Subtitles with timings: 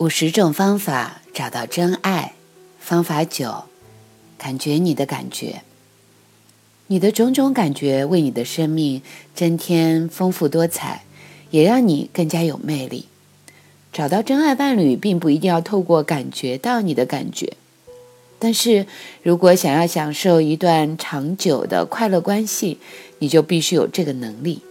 [0.00, 2.32] 五十种方法找到真爱。
[2.78, 3.64] 方法九：
[4.38, 5.60] 感觉你的感觉。
[6.86, 9.02] 你的种种感觉为你的生命
[9.34, 11.04] 增添丰富多彩，
[11.50, 13.08] 也让你更加有魅力。
[13.92, 17.58] 找到真爱伴侣，并不一定要透过感觉到你的感觉，
[18.38, 18.86] 但是
[19.22, 22.78] 如果想要享受一段长久的快乐关系，
[23.18, 24.62] 你就必须有这个能力。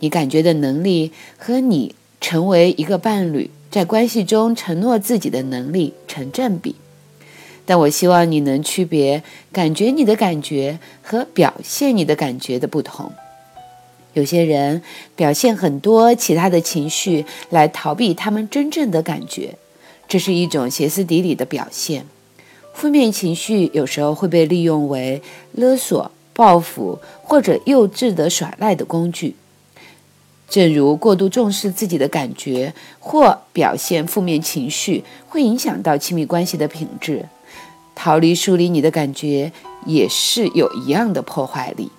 [0.00, 3.50] 你感觉的能力和你成为一个伴侣。
[3.76, 6.76] 在关系中承诺自己的能力成正比，
[7.66, 13.12] 但我希望你能区别感觉你的感觉和表现你的感觉的不同。
[14.14, 14.80] 有些人
[15.14, 19.58] 表现很多其他的情绪来逃避他们真正的感觉，
[20.08, 22.06] 这是一种歇斯底里的表现。
[22.72, 25.20] 负面情绪有时候会被利用为
[25.52, 29.36] 勒索、报复或者幼稚的耍赖的工具。
[30.48, 37.26] 正如过度重视自己的感觉或表现负面情绪，会影响到亲密关系的品质。
[37.94, 39.52] 逃离梳理你的感觉，
[39.86, 41.90] 也是有一样的破坏力。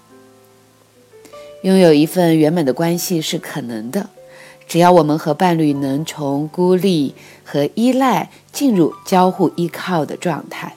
[1.64, 4.10] 拥有一份圆满的关系是可能的，
[4.68, 10.76] 只要我们和伴侣能从孤立和依赖进入交互依靠的状态。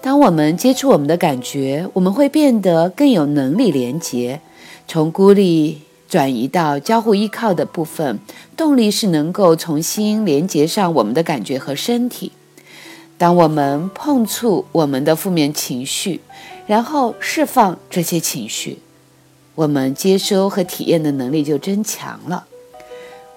[0.00, 4.40] 当我们接触我们的感觉，我们会变得更有能力连接，
[4.88, 5.82] 从孤立。
[6.08, 8.18] 转移到交互依靠的部分，
[8.56, 12.32] 动力是能够重新连接上我们的感觉和身体。
[13.16, 16.20] 当我们碰触我们的负面情绪，
[16.66, 18.78] 然后释放这些情绪，
[19.54, 22.46] 我们接收和体验的能力就增强了。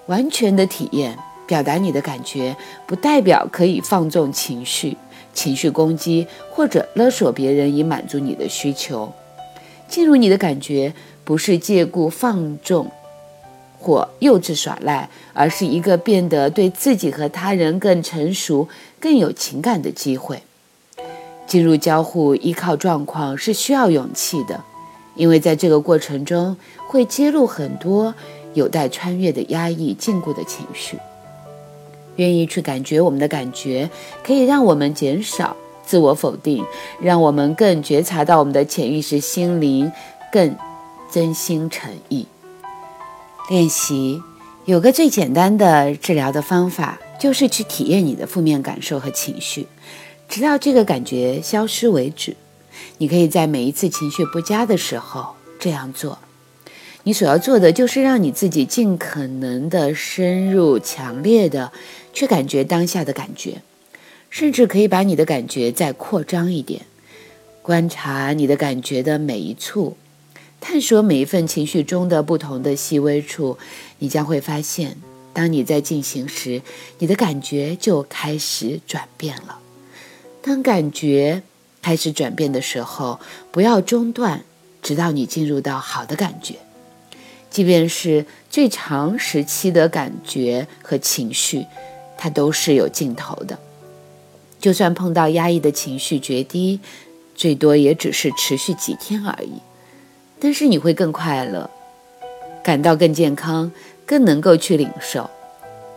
[0.06, 4.96] 完全的体验表达你的感觉，不代表可以放纵情绪、
[5.32, 9.12] 情绪攻击或者勒索别人以满足你的需求。
[9.88, 10.92] 进入你的感觉。
[11.24, 12.90] 不是借故放纵
[13.78, 18.66] 或幼稚耍赖，而是一个变得对自己和他人更成熟、
[18.98, 20.42] 更有情感的机会。
[21.46, 24.64] 进入交互依靠状况是需要勇气的，
[25.16, 28.14] 因为在这个过程中会揭露很多
[28.54, 30.96] 有待穿越的压抑、禁锢的情绪。
[32.16, 33.90] 愿意去感觉我们的感觉，
[34.24, 35.54] 可以让我们减少
[35.88, 36.64] 自我否定，
[37.00, 39.90] 让我们更觉察到我们的潜意识、心灵
[40.30, 40.54] 更。
[41.10, 42.26] 真心诚意
[43.48, 44.20] 练习，
[44.66, 49.66] 有个最简单的治疗的方法，就是去体验你的负面感受和情绪，
[50.28, 52.36] 直到这个感觉消失为止。
[52.98, 56.18] 你可以在每一次情绪不佳的时候这样做。
[57.04, 61.72] 你所要做的就是让你自己尽可能的深入、强烈的
[62.12, 63.62] 去感觉当下的感觉，
[64.30, 66.82] 甚至可以把你的感觉再扩张一点，
[67.62, 69.96] 观察你的感觉的每一处。
[70.60, 73.56] 探索每一份情绪中的不同的细微处，
[74.00, 74.96] 你将会发现，
[75.32, 76.62] 当你在进行时，
[76.98, 79.60] 你的感觉就开始转变了。
[80.42, 81.42] 当感觉
[81.80, 83.20] 开始转变的时候，
[83.52, 84.42] 不要中断，
[84.82, 86.56] 直到你进入到好的感觉。
[87.50, 91.64] 即便是最长时期的感觉和情绪，
[92.16, 93.58] 它都是有尽头的。
[94.60, 96.80] 就算碰到压抑的情绪决堤，
[97.34, 99.52] 最多也只是持续几天而已。
[100.40, 101.68] 但是你会更快乐，
[102.62, 103.70] 感到更健康，
[104.04, 105.28] 更能够去领受，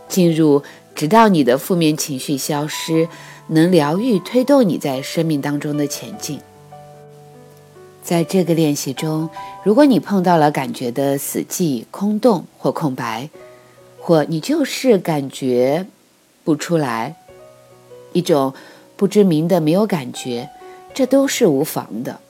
[0.08, 0.62] 进入
[0.94, 3.08] 直到你的负面情绪消失，
[3.48, 6.40] 能疗愈推动你在生命当中的前进。
[8.02, 9.30] 在这个练习中，
[9.64, 13.30] 如果你碰到了感觉的死寂、空洞或空白，
[14.00, 15.86] 或你就是感觉
[16.42, 17.14] 不出来，
[18.12, 18.54] 一种
[18.96, 20.50] 不知名的没有感觉，
[20.94, 22.20] 这都是无妨的。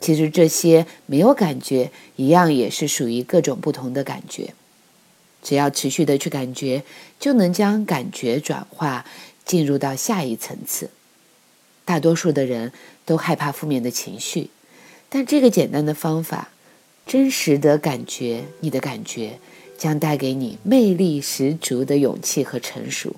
[0.00, 4.54] 其实这些没有感觉，一样也是属于各种不同的感觉。
[5.42, 6.82] 只要持续的去感觉，
[7.18, 9.04] 就能将感觉转化
[9.44, 10.90] 进入到下一层次。
[11.84, 12.72] 大多数的人
[13.04, 14.50] 都害怕负面的情绪，
[15.08, 16.50] 但这个简单的方法，
[17.06, 19.38] 真实的感觉你的感觉，
[19.76, 23.16] 将带给你魅力十足的勇气和成熟。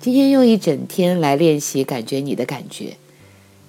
[0.00, 2.96] 今天用一整天来练习感觉你的感觉。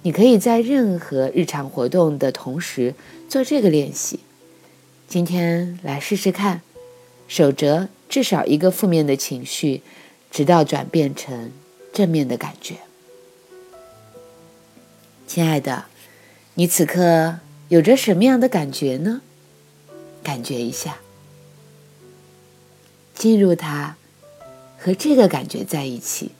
[0.02, 2.94] 你可以在任何日常活动的同时
[3.28, 4.20] 做这个练习。
[5.08, 6.62] 今天来试试看，
[7.26, 9.82] 守着至少一个负面的情绪，
[10.30, 11.50] 直到转变成
[11.92, 12.76] 正面的感觉。
[15.26, 15.86] 亲爱的，
[16.54, 19.20] 你此刻有着什么样的感觉呢？
[20.22, 20.98] 感觉一下，
[23.14, 23.96] 进入它，
[24.82, 26.30] 和这个感觉在一起，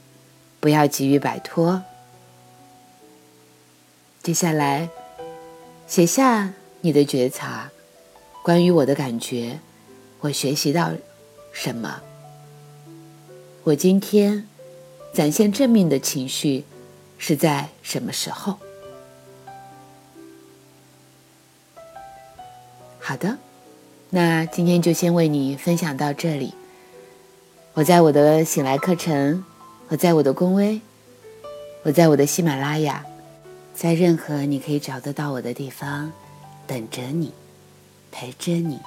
[0.60, 1.82] 不要急于摆脱。
[4.22, 4.88] 接下来，
[5.86, 7.70] 写下你的觉察，
[8.42, 9.60] 关于我的感觉，
[10.20, 10.92] 我学习到
[11.52, 12.00] 什么？
[13.64, 14.48] 我今天
[15.12, 16.64] 展现正面的情绪
[17.18, 18.58] 是在什么时候？
[22.98, 23.36] 好的，
[24.08, 26.54] 那今天就先为你分享到这里。
[27.80, 29.42] 我在我的醒来课程，
[29.88, 30.82] 我在我的公微，
[31.82, 33.02] 我在我的喜马拉雅，
[33.74, 36.12] 在任何你可以找得到我的地方，
[36.66, 37.32] 等着你，
[38.12, 38.78] 陪着你。